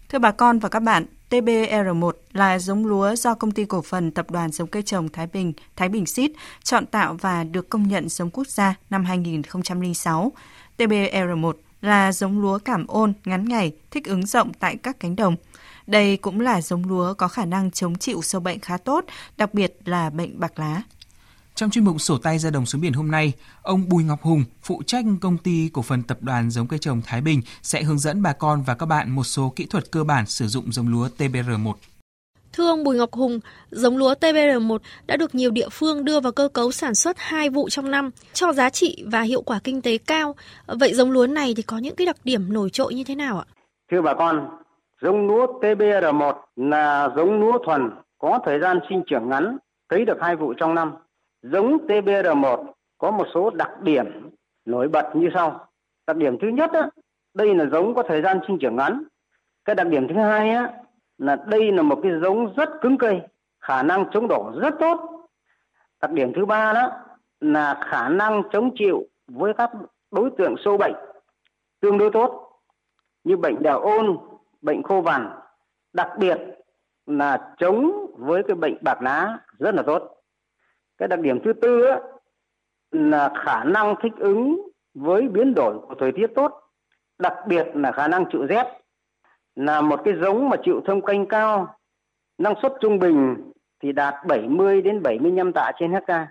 [0.09, 4.11] Thưa bà con và các bạn, TBR1 là giống lúa do công ty cổ phần
[4.11, 6.31] tập đoàn giống cây trồng Thái Bình, Thái Bình Seed
[6.63, 10.31] chọn tạo và được công nhận giống quốc gia năm 2006.
[10.77, 15.35] TBR1 là giống lúa cảm ôn, ngắn ngày, thích ứng rộng tại các cánh đồng.
[15.87, 19.05] Đây cũng là giống lúa có khả năng chống chịu sâu bệnh khá tốt,
[19.37, 20.81] đặc biệt là bệnh bạc lá.
[21.59, 24.43] Trong chuyên mục sổ tay ra đồng xuống biển hôm nay, ông Bùi Ngọc Hùng,
[24.61, 27.97] phụ trách công ty cổ phần tập đoàn giống cây trồng Thái Bình sẽ hướng
[27.99, 30.87] dẫn bà con và các bạn một số kỹ thuật cơ bản sử dụng giống
[30.87, 31.73] lúa TBR1.
[32.53, 33.39] Thưa ông Bùi Ngọc Hùng,
[33.71, 37.49] giống lúa TBR1 đã được nhiều địa phương đưa vào cơ cấu sản xuất hai
[37.49, 40.35] vụ trong năm, cho giá trị và hiệu quả kinh tế cao.
[40.67, 43.37] Vậy giống lúa này thì có những cái đặc điểm nổi trội như thế nào
[43.37, 43.45] ạ?
[43.91, 44.49] Thưa bà con,
[45.01, 49.57] giống lúa TBR1 là giống lúa thuần, có thời gian sinh trưởng ngắn,
[49.89, 50.91] cấy được hai vụ trong năm
[51.41, 52.65] Giống TBR1
[52.97, 54.30] có một số đặc điểm
[54.65, 55.67] nổi bật như sau.
[56.08, 56.89] Đặc điểm thứ nhất á,
[57.34, 59.04] đây là giống có thời gian sinh trưởng ngắn.
[59.65, 60.73] Cái đặc điểm thứ hai á,
[61.17, 63.21] là đây là một cái giống rất cứng cây,
[63.60, 65.30] khả năng chống đổ rất tốt.
[66.02, 66.91] Đặc điểm thứ ba đó
[67.39, 69.71] là khả năng chống chịu với các
[70.12, 70.95] đối tượng sâu bệnh
[71.80, 72.49] tương đối tốt
[73.23, 74.17] như bệnh đào ôn,
[74.62, 75.30] bệnh khô vằn,
[75.93, 76.38] đặc biệt
[77.06, 80.18] là chống với cái bệnh bạc lá rất là tốt
[80.99, 81.99] cái đặc điểm thứ tư á,
[82.91, 84.62] là khả năng thích ứng
[84.93, 86.51] với biến đổi của thời tiết tốt.
[87.19, 88.65] Đặc biệt là khả năng chịu rét
[89.55, 91.75] là một cái giống mà chịu thông canh cao.
[92.38, 93.35] Năng suất trung bình
[93.83, 96.27] thì đạt 70 đến 75 tạ trên hecta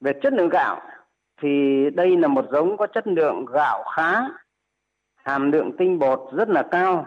[0.00, 0.80] về chất lượng gạo
[1.42, 1.48] thì
[1.94, 4.20] đây là một giống có chất lượng gạo khá
[5.16, 7.06] hàm lượng tinh bột rất là cao.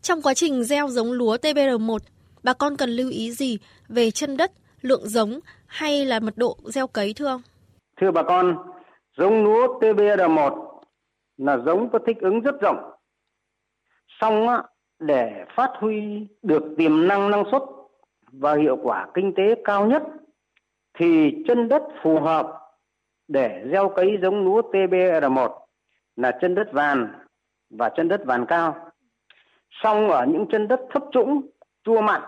[0.00, 1.98] Trong quá trình gieo giống lúa TBR1
[2.42, 4.52] bà con cần lưu ý gì về chân đất,
[4.86, 7.42] lượng giống hay là mật độ gieo cấy thưa ông?
[8.00, 8.56] Thưa bà con,
[9.16, 10.80] giống lúa TBR1
[11.36, 12.90] là giống có thích ứng rất rộng.
[14.20, 14.46] Xong
[14.98, 17.62] để phát huy được tiềm năng năng suất
[18.32, 20.02] và hiệu quả kinh tế cao nhất
[20.98, 22.46] thì chân đất phù hợp
[23.28, 25.58] để gieo cấy giống lúa TBR1
[26.16, 27.12] là chân đất vàn
[27.70, 28.90] và chân đất vàn cao.
[29.70, 31.40] Xong ở những chân đất thấp trũng,
[31.84, 32.22] chua mặn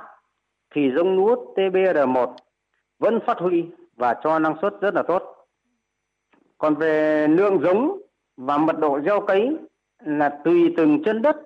[0.74, 2.34] thì giống lúa TBR1
[2.98, 3.64] vẫn phát huy
[3.96, 5.46] và cho năng suất rất là tốt.
[6.58, 8.00] Còn về lượng giống
[8.36, 9.56] và mật độ gieo cấy
[9.98, 11.36] là tùy từng chân đất,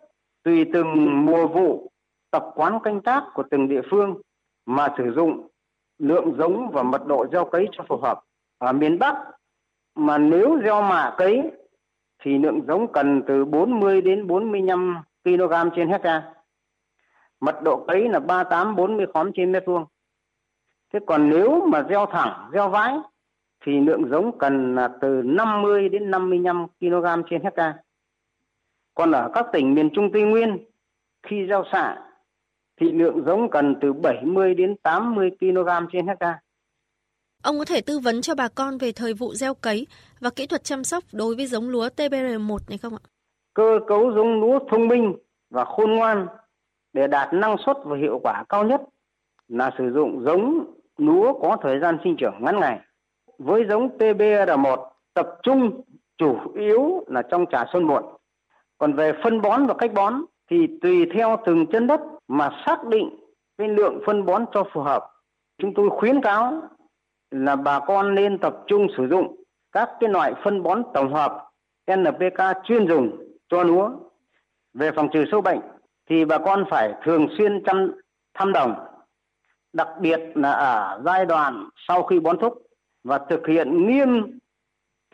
[0.42, 1.90] tùy từng mùa vụ,
[2.30, 4.20] tập quán canh tác của từng địa phương
[4.66, 5.48] mà sử dụng
[5.98, 8.20] lượng giống và mật độ gieo cấy cho phù hợp.
[8.58, 9.16] Ở miền Bắc
[9.94, 11.50] mà nếu gieo mạ cấy
[12.22, 16.34] thì lượng giống cần từ 40 đến 45 kg trên hecta.
[17.40, 19.84] Mật độ cấy là 38 40 khóm trên mét vuông.
[20.92, 22.94] Thế còn nếu mà gieo thẳng, gieo vãi
[23.66, 27.74] thì lượng giống cần là từ 50 đến 55 kg trên hecta.
[28.94, 30.64] Còn ở các tỉnh miền Trung Tây Nguyên
[31.22, 31.96] khi gieo xạ
[32.81, 36.40] thì lượng giống cần từ 70 đến 80 kg trên hecta.
[37.42, 39.87] Ông có thể tư vấn cho bà con về thời vụ gieo cấy
[40.20, 43.02] và kỹ thuật chăm sóc đối với giống lúa TBR1 này không ạ?
[43.55, 45.14] Cơ cấu giống lúa thông minh
[45.50, 46.26] và khôn ngoan
[46.92, 48.81] để đạt năng suất và hiệu quả cao nhất
[49.48, 52.81] là sử dụng giống lúa có thời gian sinh trưởng ngắn ngày.
[53.38, 54.76] Với giống TBR1
[55.14, 55.83] tập trung
[56.18, 58.05] chủ yếu là trong trà xuân muộn.
[58.78, 60.14] Còn về phân bón và cách bón
[60.50, 63.11] thì tùy theo từng chân đất mà xác định
[63.59, 65.05] cái lượng phân bón cho phù hợp.
[65.59, 66.62] Chúng tôi khuyến cáo
[67.31, 69.37] là bà con nên tập trung sử dụng
[69.72, 71.50] các cái loại phân bón tổng hợp
[71.96, 73.90] NPK chuyên dùng cho lúa.
[74.74, 75.61] Về phòng trừ sâu bệnh
[76.11, 77.92] thì bà con phải thường xuyên chăm
[78.35, 78.74] thăm đồng,
[79.72, 82.62] đặc biệt là ở giai đoạn sau khi bón thúc
[83.04, 84.38] và thực hiện nghiêm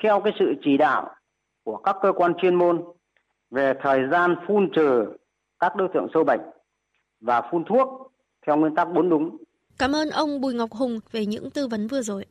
[0.03, 1.15] theo cái sự chỉ đạo
[1.65, 2.85] của các cơ quan chuyên môn
[3.51, 5.05] về thời gian phun trừ
[5.59, 6.41] các đối tượng sâu bệnh
[7.21, 8.13] và phun thuốc
[8.47, 9.37] theo nguyên tắc bốn đúng.
[9.79, 12.25] Cảm ơn ông Bùi Ngọc Hùng về những tư vấn vừa rồi.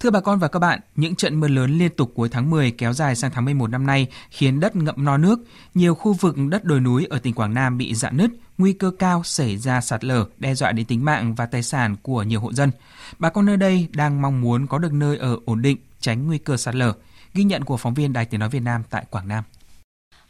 [0.00, 2.70] Thưa bà con và các bạn, những trận mưa lớn liên tục cuối tháng 10
[2.70, 5.40] kéo dài sang tháng 11 năm nay khiến đất ngậm no nước.
[5.74, 8.90] Nhiều khu vực đất đồi núi ở tỉnh Quảng Nam bị dạn nứt, nguy cơ
[8.98, 12.40] cao xảy ra sạt lở, đe dọa đến tính mạng và tài sản của nhiều
[12.40, 12.70] hộ dân.
[13.18, 16.38] Bà con nơi đây đang mong muốn có được nơi ở ổn định, tránh nguy
[16.38, 16.92] cơ sạt lở.
[17.34, 19.44] Ghi nhận của phóng viên Đài Tiếng Nói Việt Nam tại Quảng Nam.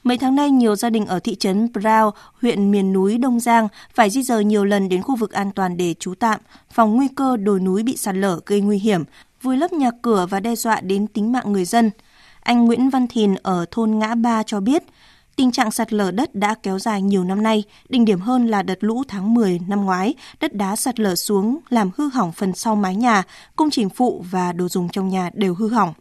[0.04, 3.68] Mấy tháng nay, nhiều gia đình ở thị trấn brao huyện miền núi Đông Giang
[3.94, 6.40] phải di rời nhiều lần đến khu vực an toàn để trú tạm,
[6.72, 9.04] phòng nguy cơ đồi núi bị sạt lở gây nguy hiểm,
[9.42, 11.90] vùi lấp nhà cửa và đe dọa đến tính mạng người dân.
[12.40, 14.82] Anh Nguyễn Văn Thìn ở thôn Ngã Ba cho biết,
[15.36, 18.62] tình trạng sạt lở đất đã kéo dài nhiều năm nay, đỉnh điểm hơn là
[18.62, 22.52] đợt lũ tháng 10 năm ngoái, đất đá sạt lở xuống làm hư hỏng phần
[22.52, 23.22] sau mái nhà,
[23.56, 25.94] công trình phụ và đồ dùng trong nhà đều hư hỏng.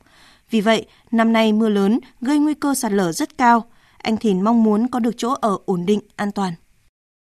[0.49, 3.65] Vì vậy, năm nay mưa lớn gây nguy cơ sạt lở rất cao.
[3.97, 6.53] Anh Thìn mong muốn có được chỗ ở ổn định, an toàn.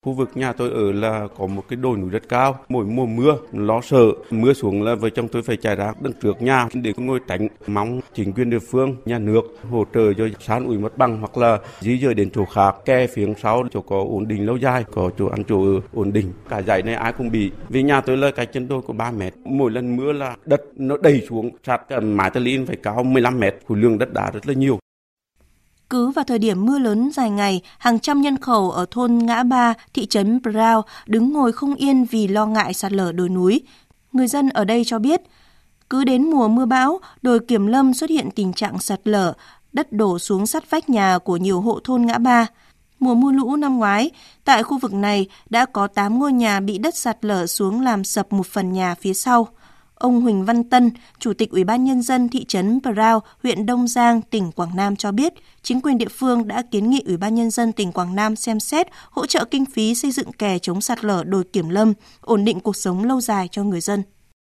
[0.06, 2.58] Khu vực nhà tôi ở là có một cái đồi núi rất cao.
[2.68, 6.12] Mỗi mùa mưa lo sợ mưa xuống là vợ chồng tôi phải chạy ra đằng
[6.22, 7.48] trước nhà để ngồi tránh.
[7.66, 11.36] Mong chính quyền địa phương, nhà nước hỗ trợ cho san ủi mất bằng hoặc
[11.36, 14.84] là di dời đến chỗ khác, kè phía sau chỗ có ổn định lâu dài,
[14.92, 16.32] có chỗ ăn chỗ ở ổn định.
[16.48, 17.50] Cả dãy này ai cũng bị.
[17.68, 19.34] Vì nhà tôi là cái chân đồi có 3 mét.
[19.44, 23.40] Mỗi lần mưa là đất nó đầy xuống sát ờ, mái ta phải cao 15
[23.40, 23.54] mét.
[23.68, 24.78] Khối lượng đất đá rất là nhiều.
[25.90, 29.42] Cứ vào thời điểm mưa lớn dài ngày, hàng trăm nhân khẩu ở thôn Ngã
[29.42, 33.60] Ba, thị trấn Brau đứng ngồi không yên vì lo ngại sạt lở đồi núi.
[34.12, 35.20] Người dân ở đây cho biết,
[35.90, 39.32] cứ đến mùa mưa bão, đồi Kiểm Lâm xuất hiện tình trạng sạt lở,
[39.72, 42.46] đất đổ xuống sát vách nhà của nhiều hộ thôn Ngã Ba.
[43.00, 44.10] Mùa mưa lũ năm ngoái,
[44.44, 48.04] tại khu vực này đã có 8 ngôi nhà bị đất sạt lở xuống làm
[48.04, 49.48] sập một phần nhà phía sau.
[49.98, 53.88] Ông Huỳnh Văn Tân, Chủ tịch Ủy ban Nhân dân thị trấn Prao, huyện Đông
[53.88, 55.32] Giang, tỉnh Quảng Nam cho biết,
[55.62, 58.60] chính quyền địa phương đã kiến nghị Ủy ban Nhân dân tỉnh Quảng Nam xem
[58.60, 62.44] xét hỗ trợ kinh phí xây dựng kè chống sạt lở đồi Kiểm Lâm, ổn
[62.44, 64.02] định cuộc sống lâu dài cho người dân.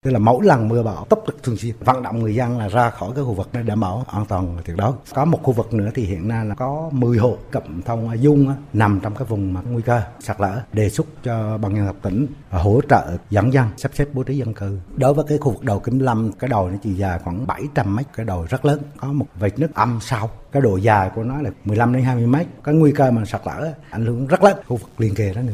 [0.05, 2.67] Tức là mỗi lần mưa bão tốc lực thường xuyên, vận động người dân là
[2.67, 4.91] ra khỏi cái khu vực để đảm bảo an toàn tuyệt đối.
[5.13, 8.53] Có một khu vực nữa thì hiện nay là có 10 hộ cẩm thông dung
[8.73, 11.95] nằm trong cái vùng mà nguy cơ sạt lở, đề xuất cho ban nhân dân
[12.01, 14.79] tỉnh hỗ trợ dẫn dân sắp xếp bố trí dân cư.
[14.95, 17.95] Đối với cái khu vực đầu Kim Lâm, cái đồi nó chỉ dài khoảng 700
[17.95, 21.23] mét, cái đồi rất lớn, có một vệt nước âm sau cái độ dài của
[21.23, 24.43] nó là 15 đến 20 mét, cái nguy cơ mà sạt lở ảnh hưởng rất
[24.43, 25.53] lớn khu vực liền kề đó nữa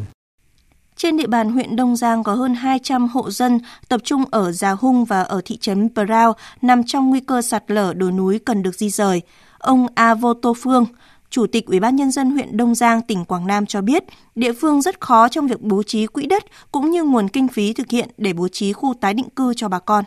[1.05, 4.71] trên địa bàn huyện Đông Giang có hơn 200 hộ dân tập trung ở Già
[4.71, 8.63] Hung và ở thị trấn Brau nằm trong nguy cơ sạt lở đồi núi cần
[8.63, 9.21] được di rời.
[9.57, 10.85] Ông A Vô Tô Phương,
[11.29, 14.03] Chủ tịch Ủy ban Nhân dân huyện Đông Giang, tỉnh Quảng Nam cho biết,
[14.35, 17.73] địa phương rất khó trong việc bố trí quỹ đất cũng như nguồn kinh phí
[17.73, 20.03] thực hiện để bố trí khu tái định cư cho bà con.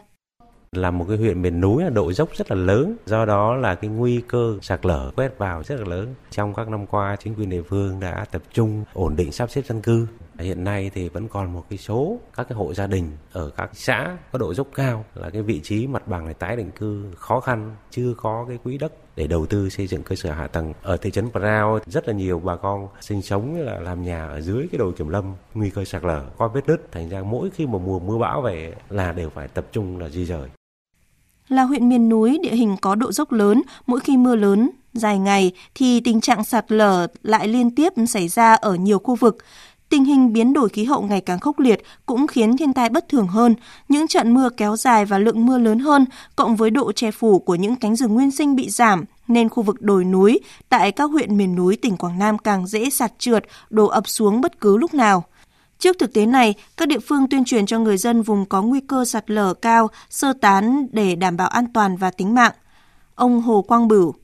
[0.72, 3.74] Là một cái huyện miền núi là độ dốc rất là lớn do đó là
[3.74, 6.14] cái nguy cơ sạt lở quét vào rất là lớn.
[6.30, 9.62] Trong các năm qua chính quyền địa phương đã tập trung ổn định sắp xếp
[9.66, 10.06] dân cư
[10.38, 13.70] hiện nay thì vẫn còn một cái số các cái hộ gia đình ở các
[13.72, 17.04] xã có độ dốc cao là cái vị trí mặt bằng để tái định cư
[17.16, 20.46] khó khăn chưa có cái quỹ đất để đầu tư xây dựng cơ sở hạ
[20.46, 20.72] tầng.
[20.82, 24.40] Ở thị trấn Prao rất là nhiều bà con sinh sống là làm nhà ở
[24.40, 26.92] dưới cái đồi kiểm lâm nguy cơ sạt lở có vết nứt.
[26.92, 30.08] Thành ra mỗi khi mà mùa mưa bão về là đều phải tập trung là
[30.08, 30.48] di rời.
[31.48, 35.18] Là huyện miền núi địa hình có độ dốc lớn, mỗi khi mưa lớn dài
[35.18, 39.36] ngày thì tình trạng sạt lở lại liên tiếp xảy ra ở nhiều khu vực.
[39.88, 43.08] Tình hình biến đổi khí hậu ngày càng khốc liệt cũng khiến thiên tai bất
[43.08, 43.54] thường hơn.
[43.88, 46.04] Những trận mưa kéo dài và lượng mưa lớn hơn,
[46.36, 49.62] cộng với độ che phủ của những cánh rừng nguyên sinh bị giảm, nên khu
[49.62, 53.44] vực đồi núi tại các huyện miền núi tỉnh Quảng Nam càng dễ sạt trượt,
[53.70, 55.24] đổ ập xuống bất cứ lúc nào.
[55.78, 58.80] Trước thực tế này, các địa phương tuyên truyền cho người dân vùng có nguy
[58.80, 62.52] cơ sạt lở cao sơ tán để đảm bảo an toàn và tính mạng.
[63.14, 64.14] Ông Hồ Quang Bửu,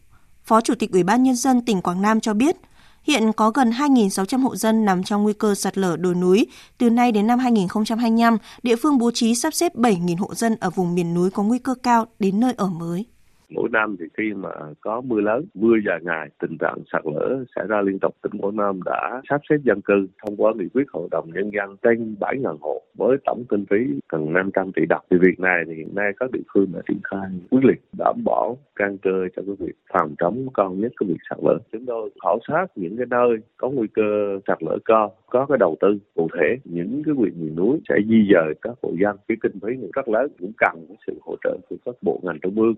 [0.45, 2.57] Phó Chủ tịch Ủy ban Nhân dân tỉnh Quảng Nam cho biết,
[3.05, 6.47] hiện có gần 2.600 hộ dân nằm trong nguy cơ sạt lở đồi núi.
[6.79, 10.71] Từ nay đến năm 2025, địa phương bố trí sắp xếp 7.000 hộ dân ở
[10.71, 13.07] vùng miền núi có nguy cơ cao đến nơi ở mới
[13.55, 17.45] mỗi năm thì khi mà có mưa lớn, mưa dài ngày, tình trạng sạt lở
[17.57, 20.69] xảy ra liên tục, tỉnh quảng nam đã sắp xếp dân cư thông qua nghị
[20.75, 23.77] quyết hội đồng nhân dân trên 7.000 hộ với tổng kinh phí
[24.09, 25.05] gần 500 tỷ đồng.
[25.11, 28.17] Thì việc này thì hiện nay các địa phương đã triển khai quyết liệt, đảm
[28.25, 31.59] bảo căn cơ cho cái việc phòng chống cao nhất cái việc sạt lở.
[31.73, 35.59] Chúng tôi khảo sát những cái nơi có nguy cơ sạt lở cao, có cái
[35.59, 39.17] đầu tư cụ thể, những cái huyện miền núi sẽ di dời các hộ dân.
[39.29, 42.61] Cái kinh phí rất lớn, cũng cần sự hỗ trợ của các bộ ngành trung
[42.61, 42.75] ương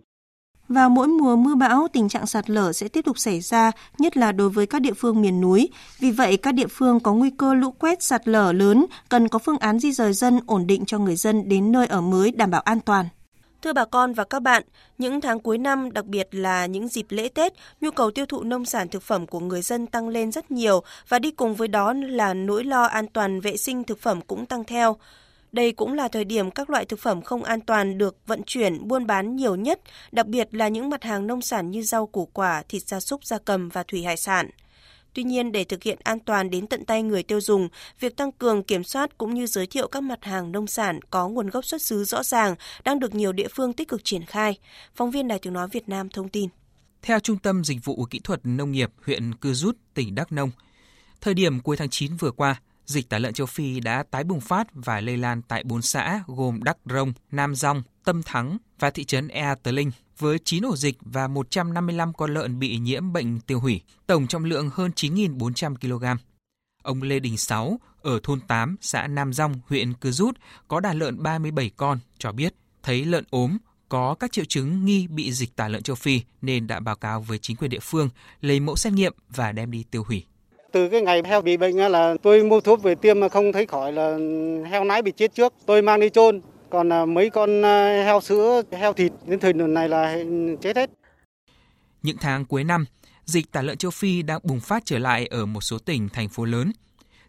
[0.68, 4.16] vào mỗi mùa mưa bão, tình trạng sạt lở sẽ tiếp tục xảy ra, nhất
[4.16, 5.68] là đối với các địa phương miền núi.
[5.98, 9.38] Vì vậy, các địa phương có nguy cơ lũ quét sạt lở lớn cần có
[9.38, 12.50] phương án di rời dân ổn định cho người dân đến nơi ở mới đảm
[12.50, 13.08] bảo an toàn.
[13.62, 14.62] Thưa bà con và các bạn,
[14.98, 18.42] những tháng cuối năm, đặc biệt là những dịp lễ Tết, nhu cầu tiêu thụ
[18.42, 21.68] nông sản thực phẩm của người dân tăng lên rất nhiều và đi cùng với
[21.68, 24.96] đó là nỗi lo an toàn vệ sinh thực phẩm cũng tăng theo.
[25.56, 28.88] Đây cũng là thời điểm các loại thực phẩm không an toàn được vận chuyển,
[28.88, 29.80] buôn bán nhiều nhất,
[30.12, 33.24] đặc biệt là những mặt hàng nông sản như rau củ quả, thịt gia súc,
[33.24, 34.50] gia cầm và thủy hải sản.
[35.14, 37.68] Tuy nhiên, để thực hiện an toàn đến tận tay người tiêu dùng,
[38.00, 41.28] việc tăng cường kiểm soát cũng như giới thiệu các mặt hàng nông sản có
[41.28, 44.58] nguồn gốc xuất xứ rõ ràng đang được nhiều địa phương tích cực triển khai.
[44.94, 46.48] Phóng viên Đài tiếng nói Việt Nam thông tin.
[47.02, 50.50] Theo Trung tâm Dịch vụ Kỹ thuật Nông nghiệp huyện Cư Rút, tỉnh Đắk Nông,
[51.20, 54.40] thời điểm cuối tháng 9 vừa qua, dịch tả lợn châu Phi đã tái bùng
[54.40, 58.90] phát và lây lan tại 4 xã gồm Đắc Rông, Nam Dong, Tâm Thắng và
[58.90, 63.12] thị trấn Ea Tờ Linh với 9 ổ dịch và 155 con lợn bị nhiễm
[63.12, 66.22] bệnh tiêu hủy, tổng trọng lượng hơn 9.400 kg.
[66.82, 70.98] Ông Lê Đình Sáu ở thôn 8, xã Nam Dong, huyện Cư Rút có đàn
[70.98, 75.56] lợn 37 con cho biết thấy lợn ốm có các triệu chứng nghi bị dịch
[75.56, 78.08] tả lợn châu Phi nên đã báo cáo với chính quyền địa phương
[78.40, 80.24] lấy mẫu xét nghiệm và đem đi tiêu hủy.
[80.76, 83.66] Từ cái ngày heo bị bệnh là tôi mua thuốc về tiêm mà không thấy
[83.66, 84.18] khỏi là
[84.70, 85.54] heo nái bị chết trước.
[85.66, 86.40] Tôi mang đi chôn.
[86.70, 90.16] Còn à, mấy con à, heo sữa, heo thịt đến thời điểm này là
[90.60, 90.90] chết hết.
[92.02, 92.84] Những tháng cuối năm,
[93.24, 96.28] dịch tả lợn châu Phi đang bùng phát trở lại ở một số tỉnh, thành
[96.28, 96.72] phố lớn.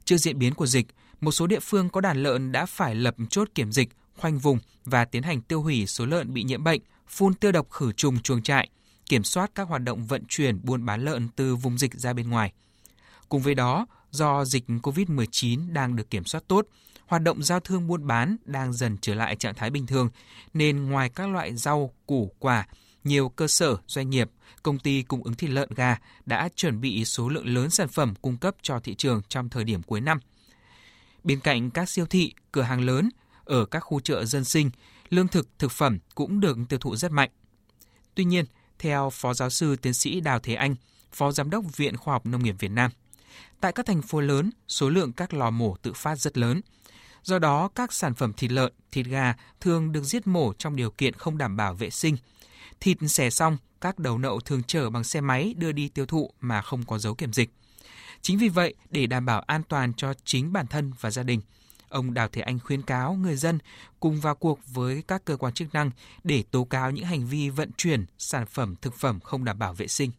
[0.06, 0.88] Trước diễn biến của dịch,
[1.22, 4.60] một số địa phương có đàn lợn đã phải lập chốt kiểm dịch, khoanh vùng
[4.86, 8.20] và tiến hành tiêu hủy số lợn bị nhiễm bệnh, phun tiêu độc khử trùng
[8.20, 8.70] chuồng trại,
[9.06, 12.30] kiểm soát các hoạt động vận chuyển buôn bán lợn từ vùng dịch ra bên
[12.30, 12.54] ngoài.
[13.30, 16.66] Cùng với đó, do dịch COVID-19 đang được kiểm soát tốt,
[17.08, 20.10] hoạt động giao thương buôn bán đang dần trở lại trạng thái bình thường,
[20.54, 22.68] nên ngoài các loại rau, củ, quả,
[23.04, 24.30] nhiều cơ sở, doanh nghiệp,
[24.64, 28.14] công ty cung ứng thịt lợn gà đã chuẩn bị số lượng lớn sản phẩm
[28.22, 30.20] cung cấp cho thị trường trong thời điểm cuối năm.
[31.24, 33.10] Bên cạnh các siêu thị, cửa hàng lớn,
[33.46, 34.70] ở các khu chợ dân sinh,
[35.10, 37.30] lương thực, thực phẩm cũng được tiêu thụ rất mạnh.
[38.16, 38.46] Tuy nhiên,
[38.80, 40.76] theo Phó Giáo sư Tiến sĩ Đào Thế Anh,
[41.12, 42.92] Phó Giám đốc Viện Khoa học Nông nghiệp Việt Nam,
[43.62, 46.62] Tại các thành phố lớn, số lượng các lò mổ tự phát rất lớn.
[47.24, 50.92] Do đó, các sản phẩm thịt lợn, thịt gà thường được giết mổ trong điều
[50.92, 52.18] kiện không đảm bảo vệ sinh.
[52.80, 56.32] Thịt xẻ xong, các đầu nậu thường chở bằng xe máy đưa đi tiêu thụ
[56.42, 57.50] mà không có dấu kiểm dịch.
[58.22, 61.42] Chính vì vậy, để đảm bảo an toàn cho chính bản thân và gia đình,
[61.90, 63.60] ông Đào Thế Anh khuyến cáo người dân
[64.00, 65.92] cùng vào cuộc với các cơ quan chức năng
[66.24, 69.74] để tố cáo những hành vi vận chuyển sản phẩm thực phẩm không đảm bảo
[69.74, 70.12] vệ sinh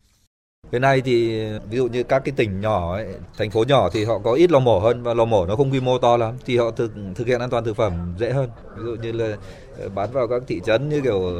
[0.70, 3.06] cái này thì ví dụ như các cái tỉnh nhỏ ấy,
[3.38, 5.70] thành phố nhỏ thì họ có ít lò mổ hơn và lò mổ nó không
[5.70, 8.50] quy mô to lắm thì họ thực thực hiện an toàn thực phẩm dễ hơn.
[8.76, 9.36] Ví dụ như là
[9.80, 11.32] ờ, bán vào các thị trấn như kiểu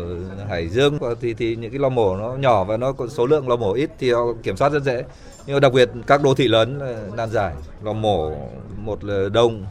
[0.49, 3.49] Hải Dương thì thì những cái lò mổ nó nhỏ và nó có số lượng
[3.49, 5.05] lò mổ ít thì họ kiểm soát rất dễ.
[5.47, 8.33] Nhưng đặc biệt các đô thị lớn là nan giải, lò mổ
[8.77, 9.65] một là đông,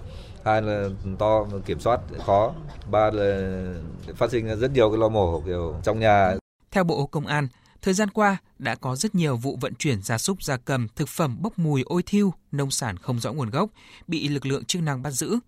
[0.46, 0.90] hai là
[1.20, 2.54] to kiểm soát khó,
[2.92, 3.62] ba là
[4.16, 6.36] phát sinh rất nhiều cái lò mổ kiểu trong nhà.
[6.72, 7.48] Theo Bộ Công an,
[7.82, 11.10] Thời gian qua, đã có rất nhiều vụ vận chuyển gia súc gia cầm, thực
[11.10, 13.70] phẩm bốc mùi ôi thiêu, nông sản không rõ nguồn gốc
[14.08, 15.40] bị lực lượng chức năng bắt giữ.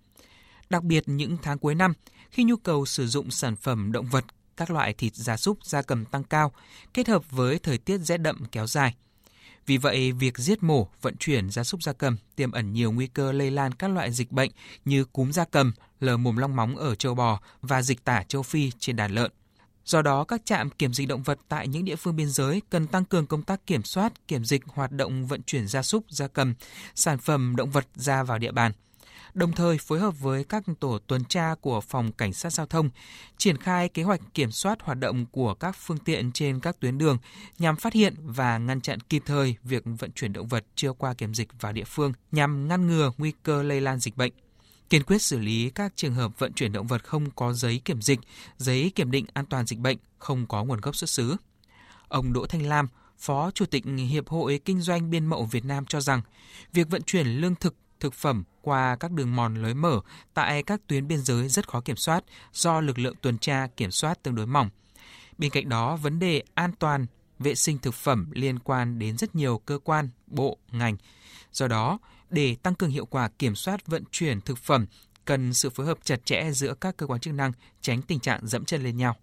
[0.70, 1.94] Đặc biệt những tháng cuối năm,
[2.30, 4.26] khi nhu cầu sử dụng sản phẩm động vật,
[4.58, 6.52] các loại thịt gia súc gia cầm tăng cao,
[6.94, 8.96] kết hợp với thời tiết rét đậm kéo dài.
[9.66, 13.08] Vì vậy, việc giết mổ, vận chuyển gia súc gia cầm tiềm ẩn nhiều nguy
[13.08, 14.52] cơ lây lan các loại dịch bệnh
[14.86, 18.44] như cúm gia cầm, lở mồm long móng ở châu bò và dịch tả châu
[18.44, 19.32] Phi trên đàn lợn.
[19.90, 22.88] Do đó, các trạm kiểm dịch động vật tại những địa phương biên giới cần
[22.88, 26.28] tăng cường công tác kiểm soát, kiểm dịch hoạt động vận chuyển gia súc, gia
[26.28, 26.54] cầm,
[26.96, 28.72] sản phẩm động vật ra vào địa bàn.
[29.34, 32.90] Đồng thời phối hợp với các tổ tuần tra của phòng cảnh sát giao thông
[33.38, 36.98] triển khai kế hoạch kiểm soát hoạt động của các phương tiện trên các tuyến
[36.98, 37.18] đường
[37.60, 41.14] nhằm phát hiện và ngăn chặn kịp thời việc vận chuyển động vật chưa qua
[41.14, 44.32] kiểm dịch vào địa phương nhằm ngăn ngừa nguy cơ lây lan dịch bệnh
[44.90, 48.02] kiên quyết xử lý các trường hợp vận chuyển động vật không có giấy kiểm
[48.02, 48.20] dịch,
[48.58, 51.36] giấy kiểm định an toàn dịch bệnh, không có nguồn gốc xuất xứ.
[52.08, 55.86] Ông Đỗ Thanh Lam, Phó Chủ tịch Hiệp hội Kinh doanh Biên mậu Việt Nam
[55.86, 56.22] cho rằng,
[56.74, 60.02] việc vận chuyển lương thực, thực phẩm qua các đường mòn lối mở
[60.34, 62.24] tại các tuyến biên giới rất khó kiểm soát
[62.54, 64.70] do lực lượng tuần tra kiểm soát tương đối mỏng.
[65.38, 67.06] Bên cạnh đó, vấn đề an toàn,
[67.40, 70.98] vệ sinh thực phẩm liên quan đến rất nhiều cơ quan, bộ, ngành.
[71.52, 74.86] Do đó, để tăng cường hiệu quả kiểm soát vận chuyển thực phẩm,
[75.26, 78.48] cần sự phối hợp chặt chẽ giữa các cơ quan chức năng, tránh tình trạng
[78.48, 79.16] dẫm chân lên nhau.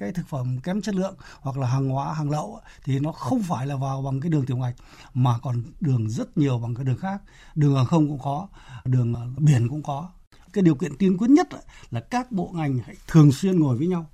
[0.00, 3.42] Cái thực phẩm kém chất lượng hoặc là hàng hóa hàng lậu thì nó không
[3.42, 4.74] phải là vào bằng cái đường tiểu ngạch
[5.14, 7.22] mà còn đường rất nhiều bằng cái đường khác.
[7.54, 8.48] Đường hàng không cũng có
[8.84, 10.10] đường à, biển cũng có.
[10.52, 11.48] Cái điều kiện tiên quyết nhất
[11.90, 14.06] là các bộ ngành hãy thường xuyên ngồi với nhau.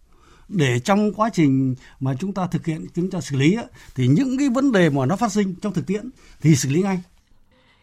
[0.48, 3.56] Để trong quá trình mà chúng ta thực hiện chúng ta xử lý
[3.94, 6.10] thì những cái vấn đề mà nó phát sinh trong thực tiễn
[6.40, 7.02] thì xử lý ngay.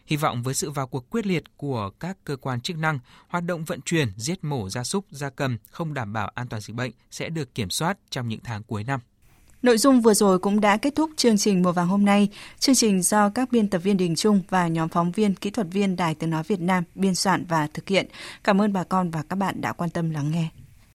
[0.06, 3.44] Hy vọng với sự vào cuộc quyết liệt của các cơ quan chức năng, hoạt
[3.44, 6.76] động vận chuyển, giết mổ gia súc, gia cầm không đảm bảo an toàn dịch
[6.76, 9.00] bệnh sẽ được kiểm soát trong những tháng cuối năm.
[9.62, 12.28] Nội dung vừa rồi cũng đã kết thúc chương trình Mùa vàng hôm nay.
[12.58, 15.66] Chương trình do các biên tập viên Đình Trung và nhóm phóng viên kỹ thuật
[15.70, 18.06] viên Đài Tiếng Nói Việt Nam biên soạn và thực hiện.
[18.44, 20.48] Cảm ơn bà con và các bạn đã quan tâm lắng nghe.